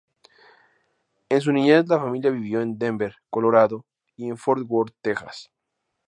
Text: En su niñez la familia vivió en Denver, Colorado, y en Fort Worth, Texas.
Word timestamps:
En 1.29 1.41
su 1.41 1.51
niñez 1.53 1.85
la 1.87 1.99
familia 1.99 2.31
vivió 2.31 2.59
en 2.59 2.75
Denver, 2.79 3.17
Colorado, 3.29 3.85
y 4.15 4.29
en 4.29 4.35
Fort 4.39 4.63
Worth, 4.67 4.95
Texas. 4.99 5.51